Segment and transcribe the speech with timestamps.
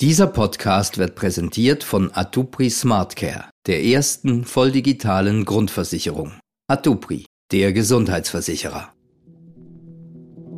[0.00, 6.32] Dieser Podcast wird präsentiert von Atupri Smartcare, der ersten volldigitalen Grundversicherung.
[6.68, 8.94] Atupri, der Gesundheitsversicherer.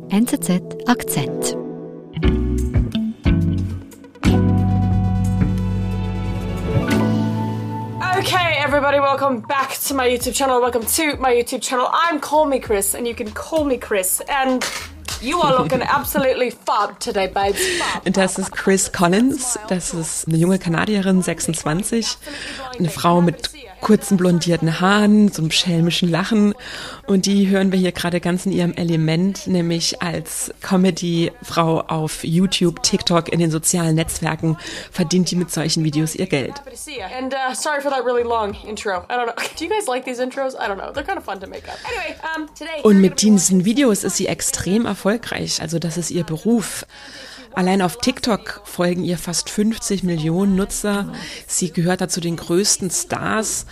[0.07, 1.57] NZZ Akzent.
[8.17, 10.61] Okay, everybody, welcome back to my YouTube channel.
[10.61, 11.89] Welcome to my YouTube channel.
[11.91, 14.21] I'm Call Me Chris, and you can call me Chris.
[14.29, 14.63] And
[15.23, 17.61] You are looking absolutely fab today, babes.
[18.03, 19.57] Das ist Chris Collins.
[19.69, 22.17] Das ist eine junge Kanadierin, 26.
[22.77, 23.49] Eine Frau mit
[23.83, 26.55] kurzen blondierten Haaren, so einem schelmischen Lachen.
[27.05, 32.81] Und die hören wir hier gerade ganz in ihrem Element, nämlich als Comedy-Frau auf YouTube,
[32.81, 34.57] TikTok, in den sozialen Netzwerken
[34.89, 36.53] verdient die mit solchen Videos ihr Geld.
[42.83, 45.61] Und mit diesen Videos ist sie extrem erfolgreich.
[45.61, 46.85] Also das ist ihr Beruf.
[47.55, 51.13] Allein auf TikTok folgen ihr fast 50 Millionen Nutzer.
[51.47, 53.65] Sie gehört dazu den größten Stars.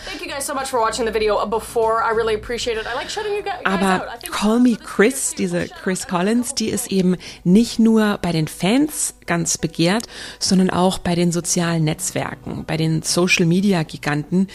[3.63, 9.15] Aber Call Me Chris, diese Chris Collins, die ist eben nicht nur bei den Fans
[9.25, 10.07] ganz begehrt,
[10.39, 14.47] sondern auch bei den sozialen Netzwerken, bei den Social Media Giganten.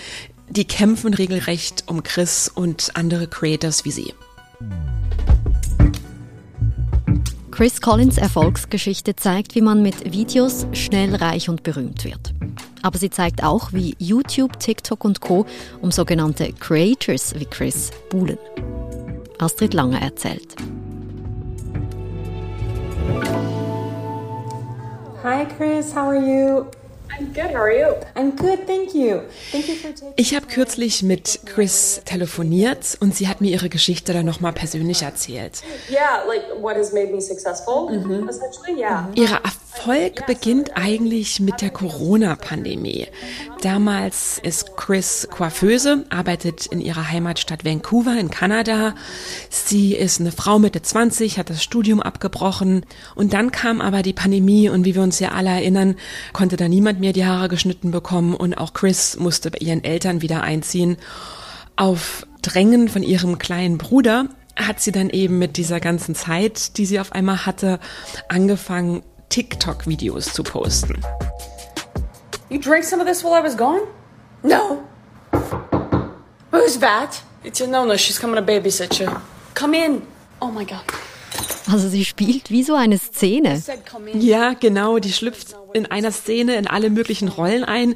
[0.48, 4.14] Die kämpfen regelrecht um Chris und andere Creators wie sie.
[7.56, 12.34] Chris Collins Erfolgsgeschichte zeigt, wie man mit Videos schnell reich und berühmt wird.
[12.82, 15.46] Aber sie zeigt auch, wie YouTube, TikTok und Co.
[15.80, 18.36] um sogenannte Creators wie Chris buhlen.
[19.38, 20.54] Astrid Lange erzählt.
[25.22, 26.66] Hi Chris, how are you?
[27.18, 27.50] I'm good.
[27.54, 27.94] How are you?
[28.14, 29.22] I'm good, thank you.
[29.50, 33.68] Thank you for taking ich habe kürzlich mit Chris telefoniert und sie hat mir ihre
[33.68, 35.62] Geschichte dann nochmal persönlich erzählt.
[35.90, 38.28] Yeah, like what has made me successful, mhm.
[38.28, 39.08] essentially, yeah.
[39.14, 39.40] Ihre
[39.76, 43.08] Erfolg beginnt eigentlich mit der Corona-Pandemie.
[43.62, 48.94] Damals ist Chris Coiffeuse, arbeitet in ihrer Heimatstadt Vancouver in Kanada.
[49.50, 54.12] Sie ist eine Frau Mitte 20, hat das Studium abgebrochen und dann kam aber die
[54.12, 55.96] Pandemie und wie wir uns ja alle erinnern,
[56.32, 60.22] konnte da niemand mehr die Haare geschnitten bekommen und auch Chris musste bei ihren Eltern
[60.22, 60.96] wieder einziehen.
[61.76, 66.86] Auf Drängen von ihrem kleinen Bruder hat sie dann eben mit dieser ganzen Zeit, die
[66.86, 67.78] sie auf einmal hatte,
[68.28, 71.02] angefangen, TikTok-Videos zu posten.
[72.48, 73.80] You drank some of this while I was gone?
[74.42, 74.82] No.
[76.52, 77.22] Who's that?
[77.42, 77.98] It's your Nona.
[77.98, 79.10] She's coming to babysit you.
[79.54, 80.02] Come in.
[80.40, 80.84] Oh my God.
[81.70, 83.62] Also sie spielt wie so eine Szene.
[84.14, 84.98] Ja, genau.
[84.98, 87.94] Die schlüpft in einer Szene in alle möglichen Rollen ein,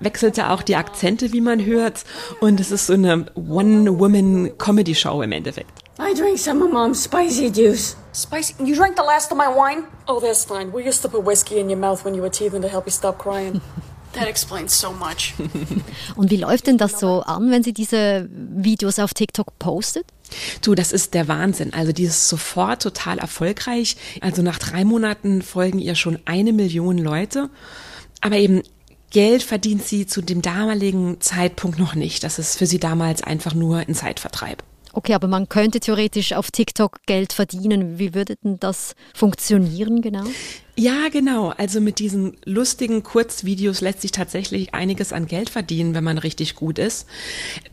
[0.00, 2.04] wechselt ja auch die Akzente, wie man hört.
[2.40, 5.70] Und es ist so eine One-Woman-Comedy-Show im Endeffekt.
[5.98, 7.96] I drank some of Mom's spicy juice.
[8.12, 8.54] Spicy?
[8.64, 9.84] You drank the last of my wine?
[10.08, 10.72] Oh, that's fine.
[10.72, 12.92] We used to put whiskey in your mouth when you were teething to help you
[12.92, 13.60] stop crying.
[14.12, 15.32] That explains so much.
[16.16, 20.04] Und wie läuft denn das so an, wenn sie diese Videos auf TikTok postet?
[20.60, 21.72] Du, das ist der Wahnsinn.
[21.72, 23.96] Also die ist sofort total erfolgreich.
[24.20, 27.50] Also nach drei Monaten folgen ihr schon eine Million Leute.
[28.20, 28.62] Aber eben
[29.10, 32.24] Geld verdient sie zu dem damaligen Zeitpunkt noch nicht.
[32.24, 34.62] Das ist für sie damals einfach nur ein Zeitvertreib.
[34.94, 37.98] Okay, aber man könnte theoretisch auf TikTok Geld verdienen.
[37.98, 40.24] Wie würde denn das funktionieren genau?
[40.74, 41.50] Ja, genau.
[41.50, 46.54] Also mit diesen lustigen Kurzvideos lässt sich tatsächlich einiges an Geld verdienen, wenn man richtig
[46.54, 47.06] gut ist.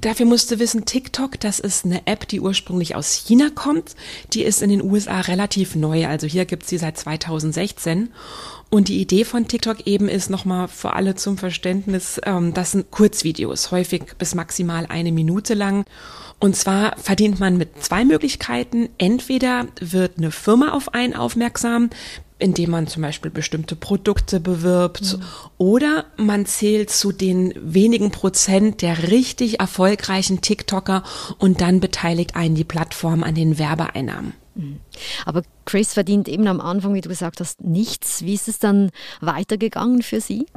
[0.02, 3.96] Dafür musst du wissen, TikTok, das ist eine App, die ursprünglich aus China kommt.
[4.34, 6.08] Die ist in den USA relativ neu.
[6.08, 8.10] Also hier gibt's sie seit 2016.
[8.70, 12.92] Und die Idee von TikTok eben ist nochmal für alle zum Verständnis, ähm, das sind
[12.92, 15.86] Kurzvideos, häufig bis maximal eine Minute lang.
[16.40, 18.90] Und zwar verdient man mit zwei Möglichkeiten.
[18.98, 21.90] Entweder wird eine Firma auf einen aufmerksam,
[22.40, 25.24] indem man zum Beispiel bestimmte Produkte bewirbt, mhm.
[25.58, 31.04] oder man zählt zu den wenigen Prozent der richtig erfolgreichen TikToker
[31.38, 34.34] und dann beteiligt einen die Plattform an den Werbeeinnahmen.
[34.56, 34.80] Mhm.
[35.26, 38.24] Aber Chris verdient eben am Anfang, wie du gesagt hast, nichts.
[38.24, 38.90] Wie ist es dann
[39.22, 40.48] weitergegangen für sie?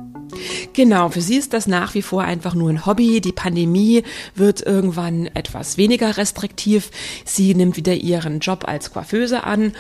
[0.73, 3.21] Genau, für sie ist das nach wie vor einfach nur ein Hobby.
[3.21, 4.03] Die Pandemie
[4.35, 6.91] wird irgendwann etwas weniger restriktiv.
[7.25, 9.73] Sie nimmt wieder ihren Job als Coiffeuse an.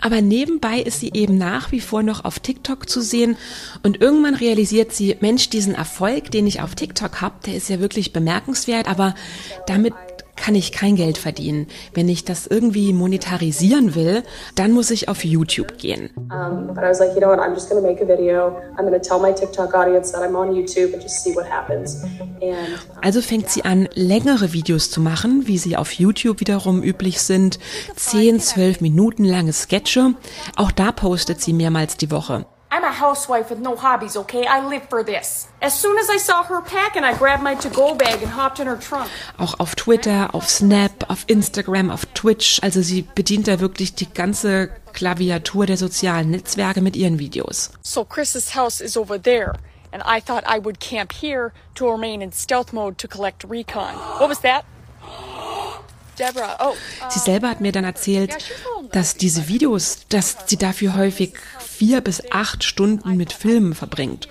[0.00, 3.36] Aber nebenbei ist sie eben nach wie vor noch auf TikTok zu sehen.
[3.82, 7.80] Und irgendwann realisiert sie, Mensch, diesen Erfolg, den ich auf TikTok habe, der ist ja
[7.80, 9.14] wirklich bemerkenswert, aber
[9.66, 9.94] damit
[10.38, 11.66] kann ich kein Geld verdienen.
[11.94, 14.22] Wenn ich das irgendwie monetarisieren will,
[14.54, 16.10] dann muss ich auf YouTube gehen.
[23.02, 27.58] Also fängt sie an, längere Videos zu machen, wie sie auf YouTube wiederum üblich sind.
[27.96, 30.14] 10, 12 Minuten lange Sketche.
[30.56, 32.46] Auch da postet sie mehrmals die Woche.
[32.70, 34.44] I'm a housewife with no hobbies, okay?
[34.44, 35.48] I live for this.
[35.62, 38.66] As soon as I saw her packing, I grabbed my to-go bag and hopped in
[38.66, 39.10] her trunk.
[39.38, 42.60] Auch auf Twitter, auf Snap, auf Instagram, auf Twitch.
[42.62, 47.70] Also sie bedient da wirklich die ganze Klaviatur der sozialen Netzwerke mit ihren Videos.
[47.82, 49.54] So Chris's house is over there.
[49.90, 53.94] And I thought I would camp here to remain in stealth mode to collect recon.
[54.18, 54.66] What was that?
[56.18, 56.74] Deborah, oh.
[57.08, 58.36] Sie selber hat mir dann erzählt,
[58.92, 64.28] dass diese Videos, dass sie dafür häufig vier bis acht Stunden mit Filmen verbringt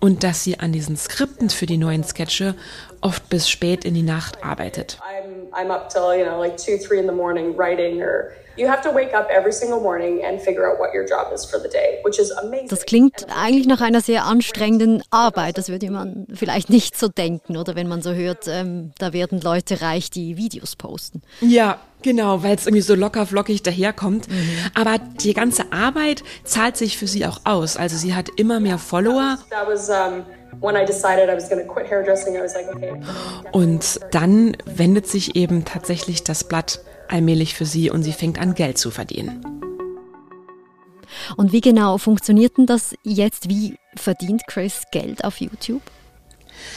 [0.00, 2.54] und dass sie an diesen Skripten für die neuen Sketche
[3.00, 4.98] oft bis spät in die Nacht arbeitet.
[5.00, 8.68] I'm, I'm up till, you know, like 2, 3 in the morning writing or you
[8.68, 11.58] have to wake up every single morning and figure out what your job is for
[11.58, 12.68] the day, which is amazing.
[12.68, 15.56] Das klingt eigentlich nach einer sehr anstrengenden Arbeit.
[15.56, 19.40] Das würde man vielleicht nicht so denken, oder wenn man so hört, ähm, da werden
[19.40, 21.22] Leute reich, die Videos posten.
[21.40, 24.28] Ja, genau, weil es irgendwie so locker flockig daherkommt.
[24.74, 27.78] Aber die ganze Arbeit zahlt sich für sie auch aus.
[27.78, 30.24] Also sie hat immer mehr Follower That was um,
[30.60, 32.36] when I decided I was going to quit hairdressing.
[32.36, 32.92] I was like, okay.
[33.52, 36.80] und dann wendet sich eben tatsächlich das Blatt
[37.10, 39.44] allmählich für sie und sie fängt an Geld zu verdienen.
[41.36, 43.48] Und wie genau funktioniert denn das jetzt?
[43.48, 45.82] Wie verdient Chris Geld auf YouTube?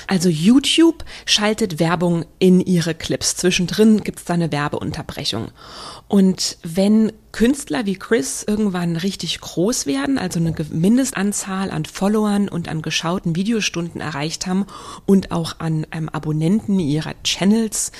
[0.08, 3.36] Also YouTube schaltet Werbung in ihre Clips.
[3.36, 5.50] Zwischendrin gibt es da eine Werbeunterbrechung.
[6.08, 12.70] Und wenn Künstler wie Chris irgendwann richtig groß werden, also eine Mindestanzahl an Followern und
[12.70, 14.66] an geschauten Videostunden erreicht haben
[15.06, 17.92] und auch an ähm, Abonnenten ihrer Channels,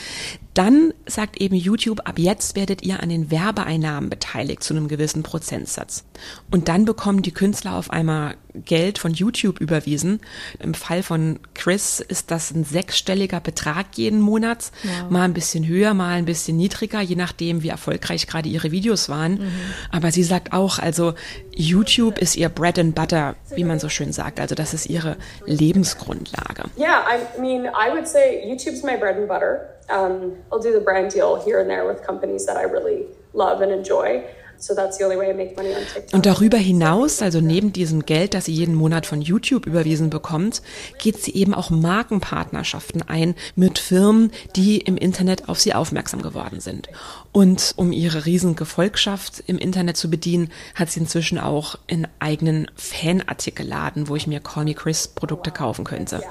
[0.54, 5.24] dann sagt eben YouTube, ab jetzt werdet ihr an den Werbeeinnahmen beteiligt zu einem gewissen
[5.24, 6.06] Prozentsatz.
[6.52, 10.22] Und dann bekommen die Künstler auf einmal Geld von YouTube überwiesen.
[10.60, 14.72] Im Fall von Chris ist das ein sechsstelliger Betrag jeden Monat,
[15.10, 19.10] mal ein bisschen höher, mal ein bisschen niedriger, je nachdem, wie erfolgreich gerade ihre Videos
[19.10, 19.52] waren.
[19.92, 21.16] Aber sie sagt auch, also
[21.56, 24.40] YouTube ist ihr Bread and Butter, wie man so schön sagt.
[24.40, 26.66] Also das ist ihre Lebensgrundlage.
[26.78, 29.73] Yeah, I mean, I would say YouTube's my bread and butter.
[29.90, 33.62] Um, I'll do the brand deal here and there with companies that I really love
[33.62, 34.24] and enjoy.
[34.64, 36.14] So that's the only way I make money on TikTok.
[36.14, 40.62] Und darüber hinaus, also neben diesem Geld, das sie jeden Monat von YouTube überwiesen bekommt,
[41.00, 46.62] geht sie eben auch Markenpartnerschaften ein mit Firmen, die im Internet auf sie aufmerksam geworden
[46.62, 46.88] sind.
[47.34, 52.72] Und um ihre riesen Gefolgschaft im Internet zu bedienen, hat sie inzwischen auch einen eigenen
[52.76, 56.22] Fanartikelladen, wo ich mir Call Me Chris Produkte kaufen könnte.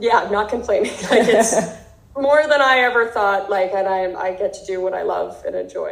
[0.00, 0.90] Yeah, not complaining.
[1.10, 1.54] Like it's
[2.20, 3.48] more than I ever thought.
[3.48, 5.90] Like, and I, I get to do what I love and enjoy.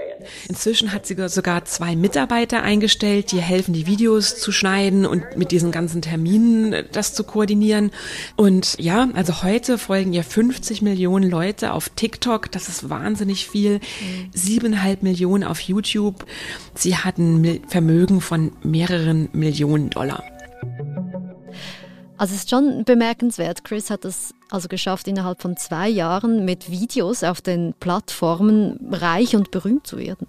[0.48, 5.50] Inzwischen hat sie sogar zwei Mitarbeiter eingestellt, die helfen, die Videos zu schneiden und mit
[5.50, 7.90] diesen ganzen Terminen äh, das zu koordinieren.
[8.36, 12.50] Und ja, also heute folgen ihr 50 Millionen Leute auf TikTok.
[12.52, 13.80] Das ist wahnsinnig viel.
[14.32, 16.24] Siebeneinhalb Millionen auf YouTube.
[16.74, 20.22] Sie hat ein Vermögen von mehreren Millionen Dollar.
[22.18, 23.64] Also es ist schon bemerkenswert.
[23.64, 29.36] Chris hat es also geschafft, innerhalb von zwei Jahren mit Videos auf den Plattformen reich
[29.36, 30.26] und berühmt zu werden.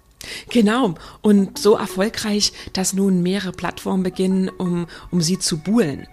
[0.50, 0.94] Genau.
[1.22, 6.06] Und so erfolgreich, dass nun mehrere Plattformen beginnen, um, um sie zu buhlen.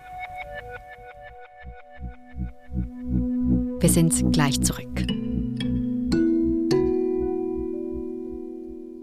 [3.79, 5.05] Wir sind gleich zurück.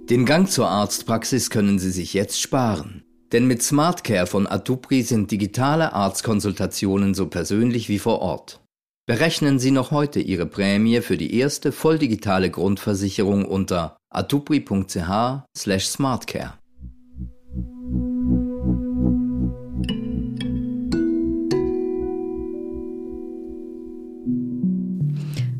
[0.08, 3.04] Den Gang zur Arztpraxis können Sie sich jetzt sparen.
[3.32, 8.60] Denn mit SmartCare von Atupri sind digitale Arztkonsultationen so persönlich wie vor Ort.
[9.06, 16.52] Berechnen Sie noch heute Ihre Prämie für die erste volldigitale Grundversicherung unter atupri.ch/smartcare.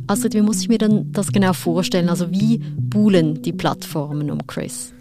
[0.07, 2.11] Astrid, wie muss ich mir denn das genau vorstellen?
[2.11, 4.93] Also wie buhlen die Plattformen um Chris?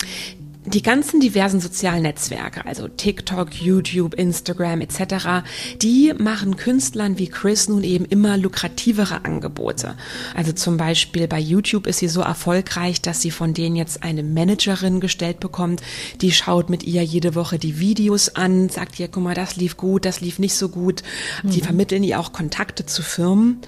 [0.65, 5.43] Die ganzen diversen sozialen Netzwerke, also TikTok, YouTube, Instagram etc.,
[5.81, 9.95] die machen Künstlern wie Chris nun eben immer lukrativere Angebote.
[10.35, 14.21] Also zum Beispiel bei YouTube ist sie so erfolgreich, dass sie von denen jetzt eine
[14.21, 15.81] Managerin gestellt bekommt,
[16.21, 19.77] die schaut mit ihr jede Woche die Videos an, sagt ihr, guck mal, das lief
[19.77, 21.01] gut, das lief nicht so gut.
[21.41, 23.61] Die vermitteln ihr auch Kontakte zu Firmen.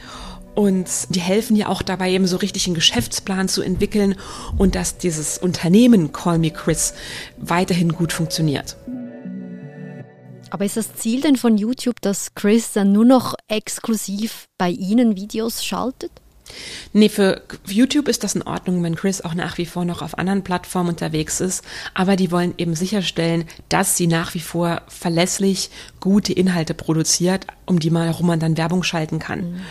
[0.55, 4.15] Und die helfen ja auch dabei, eben so richtig einen Geschäftsplan zu entwickeln
[4.57, 6.93] und dass dieses Unternehmen Call Me Chris
[7.37, 8.77] weiterhin gut funktioniert.
[10.51, 15.15] Aber ist das Ziel denn von YouTube, dass Chris dann nur noch exklusiv bei Ihnen
[15.15, 16.11] Videos schaltet?
[16.91, 20.17] Nee, für YouTube ist das in Ordnung, wenn Chris auch nach wie vor noch auf
[20.17, 21.63] anderen Plattformen unterwegs ist.
[21.93, 27.79] Aber die wollen eben sicherstellen, dass sie nach wie vor verlässlich gute Inhalte produziert, um
[27.79, 29.61] die mal herum man dann Werbung schalten kann.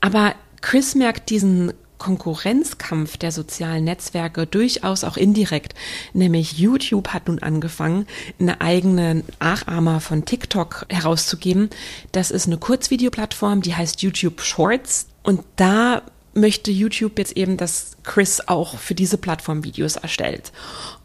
[0.00, 5.74] Aber Chris merkt diesen Konkurrenzkampf der sozialen Netzwerke durchaus auch indirekt.
[6.12, 8.06] Nämlich YouTube hat nun angefangen,
[8.38, 11.70] eine eigene Nachahmer von TikTok herauszugeben.
[12.12, 15.06] Das ist eine Kurzvideoplattform, die heißt YouTube Shorts.
[15.22, 16.02] Und da
[16.36, 20.52] möchte YouTube jetzt eben, dass Chris auch für diese Plattform Videos erstellt.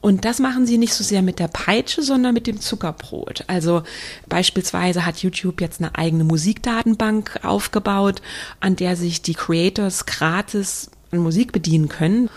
[0.02, 3.46] Und das machen sie nicht so sehr mit der Peitsche, sondern mit dem Zuckerbrot.
[3.48, 3.84] Also
[4.28, 8.22] beispielsweise hat YouTube jetzt eine eigene Musikdatenbank aufgebaut,
[8.60, 12.30] an der sich die Creators gratis an Musik bedienen können.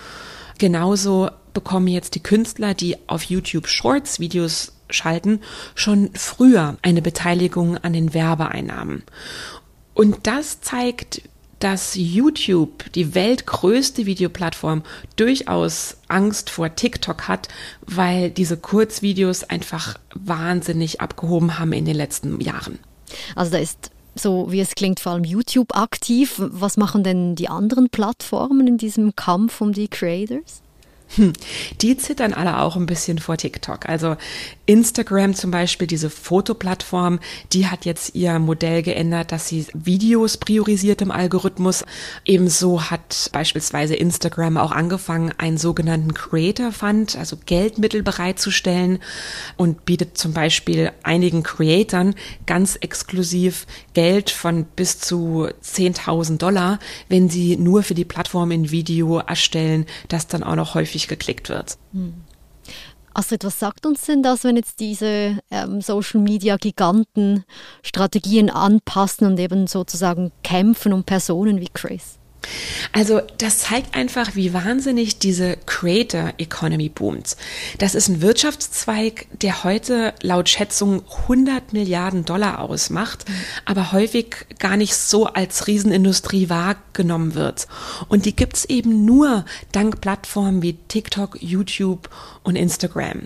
[0.59, 5.41] Genauso bekommen jetzt die Künstler, die auf YouTube Shorts Videos schalten,
[5.75, 9.03] schon früher eine Beteiligung an den Werbeeinnahmen.
[9.95, 11.23] Und das zeigt,
[11.65, 14.83] dass YouTube, die weltgrößte Videoplattform,
[15.17, 17.49] durchaus Angst vor TikTok hat,
[17.87, 22.79] weil diese Kurzvideos einfach wahnsinnig abgehoben haben in den letzten Jahren.
[23.35, 26.35] Also da ist so wie es klingt, vor allem YouTube aktiv.
[26.39, 30.61] Was machen denn die anderen Plattformen in diesem Kampf um die Creators?
[31.17, 31.33] Hm.
[31.81, 33.89] Die zittern alle auch ein bisschen vor TikTok.
[33.89, 34.17] Also
[34.67, 37.21] Instagram zum Beispiel, diese Fotoplattform,
[37.53, 41.85] die hat jetzt ihr Modell geändert, dass sie Videos priorisiert im Algorithmus.
[42.25, 48.99] Ebenso hat beispielsweise Instagram auch angefangen, einen sogenannten Creator Fund, also Geldmittel bereitzustellen
[49.57, 52.15] und bietet zum Beispiel einigen Creatoren
[52.47, 56.79] ganz exklusiv Geld von bis zu 10.000 Dollar,
[57.09, 61.49] wenn sie nur für die Plattform ein Video erstellen, das dann auch noch häufig geklickt
[61.49, 61.77] wird.
[61.93, 62.15] Hm.
[63.15, 67.45] Astrid, was sagt uns denn das, wenn jetzt diese ähm, Social-Media-Giganten
[67.83, 72.19] Strategien anpassen und eben sozusagen kämpfen um Personen wie Chris?
[72.93, 77.37] Also das zeigt einfach, wie wahnsinnig diese Creator Economy boomt.
[77.79, 83.25] Das ist ein Wirtschaftszweig, der heute laut Schätzung 100 Milliarden Dollar ausmacht,
[83.65, 87.67] aber häufig gar nicht so als Riesenindustrie wahrgenommen wird.
[88.09, 92.09] Und die gibt's eben nur dank Plattformen wie TikTok, YouTube
[92.45, 93.23] und Instagram.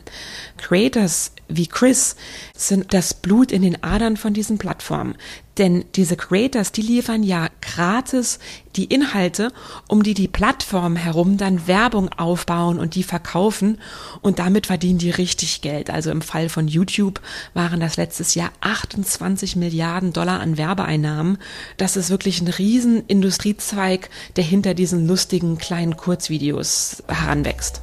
[0.57, 2.17] Creators wie Chris
[2.55, 5.17] sind das Blut in den Adern von diesen Plattformen.
[5.57, 8.39] Denn diese Creators, die liefern ja gratis
[8.77, 9.51] die Inhalte,
[9.89, 13.79] um die die Plattform herum dann Werbung aufbauen und die verkaufen
[14.21, 15.91] und damit verdienen die richtig Geld.
[15.91, 17.21] Also im Fall von YouTube
[17.55, 21.39] waren das letztes Jahr 28 Milliarden Dollar an Werbeeinnahmen.
[21.77, 27.81] Das ist wirklich ein riesen Industriezweig, der hinter diesen lustigen kleinen Kurzvideos heranwächst.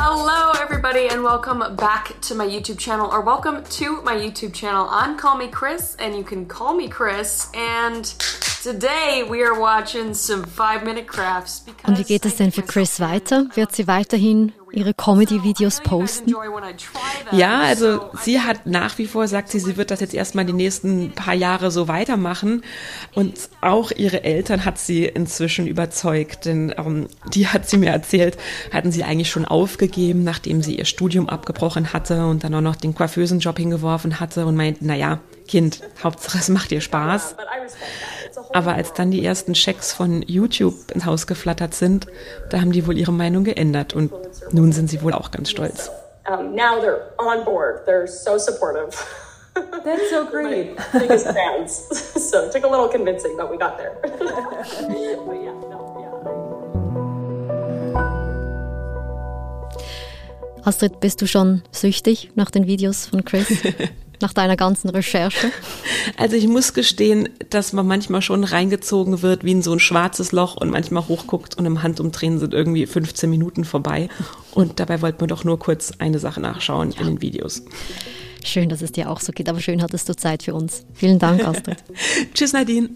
[0.00, 4.86] Hello, everybody, and welcome back to my YouTube channel, or welcome to my YouTube channel.
[4.88, 7.50] I'm Call Me Chris, and you can call me Chris.
[7.52, 8.04] And
[8.62, 11.64] today we are watching some five-minute crafts.
[11.86, 13.46] Und wie geht es denn für Chris weiter?
[13.54, 16.34] Wird sie weiterhin ihre Comedy-Videos posten?
[17.32, 20.52] Ja, also sie hat nach wie vor, sagt sie, sie wird das jetzt erstmal die
[20.52, 22.62] nächsten paar Jahre so weitermachen.
[23.14, 28.36] Und auch ihre Eltern hat sie inzwischen überzeugt, denn ähm, die hat sie mir erzählt,
[28.72, 32.76] hatten sie eigentlich schon aufgegeben, nachdem sie ihr Studium abgebrochen hatte und dann auch noch
[32.76, 37.34] den Coiffeusenjob hingeworfen hatte und meint, naja, Kind, Hauptsache es macht dir Spaß.
[38.52, 42.06] Aber als dann die ersten Checks von YouTube ins Haus geflattert sind,
[42.50, 44.12] da haben die wohl ihre Meinung geändert und
[44.52, 45.90] nun sind sie wohl auch ganz stolz.
[46.28, 47.86] Um, now they're on board.
[47.86, 48.90] They're so supportive.
[49.84, 50.76] That's so great.
[50.92, 51.88] biggest fans.
[52.30, 53.96] so it took a little convincing, but we got there.
[54.02, 54.12] but
[55.34, 56.08] yeah, no, yeah.
[60.64, 63.48] Astrid, bist du schon süchtig nach den Videos von Chris?
[64.20, 65.50] Nach deiner ganzen Recherche?
[66.16, 70.32] Also ich muss gestehen, dass man manchmal schon reingezogen wird wie in so ein schwarzes
[70.32, 74.08] Loch und manchmal hochguckt und im Handumdrehen sind irgendwie 15 Minuten vorbei.
[74.52, 77.00] Und dabei wollten wir doch nur kurz eine Sache nachschauen ja.
[77.00, 77.62] in den Videos.
[78.44, 80.86] Schön, dass es dir auch so geht, aber schön hattest du Zeit für uns.
[80.94, 81.84] Vielen Dank, Astrid.
[82.34, 82.90] Tschüss, Nadine.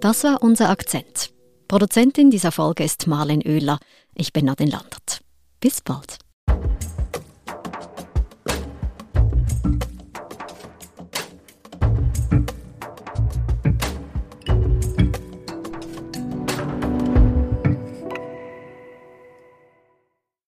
[0.00, 1.30] Das war unser Akzent.
[1.68, 3.78] Produzentin dieser Folge ist Marlen Oehler.
[4.14, 5.20] Ich bin Nadine Landert.
[5.60, 6.19] Bis bald.